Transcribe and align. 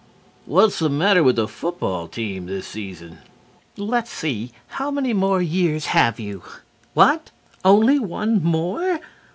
"What 0.47 0.63
was 0.63 0.79
the 0.79 0.89
matter 0.89 1.21
with 1.21 1.35
the 1.35 1.47
football 1.47 2.07
team 2.07 2.47
this 2.47 2.65
season?" 2.65 3.19
"Let's 3.77 4.09
see, 4.09 4.51
how 4.69 4.89
many 4.89 5.13
more 5.13 5.43
years 5.43 5.85
have 5.93 6.19
you? 6.19 6.41
What, 6.95 7.29
only 7.63 7.99
one 7.99 8.43
more! 8.43 8.99